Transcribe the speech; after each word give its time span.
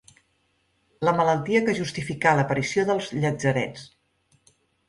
La 1.07 1.13
malaltia 1.19 1.61
que 1.67 1.77
justificà 1.81 2.33
l'aparició 2.39 2.89
dels 2.91 3.13
llatzerets. 3.21 3.89